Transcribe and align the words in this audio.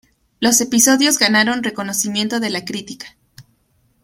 Los 0.39 0.59
episodios 0.61 1.19
ganaron 1.19 1.61
reconocimiento 1.61 2.39
de 2.39 2.49
la 2.49 2.65
crítica. 2.65 3.05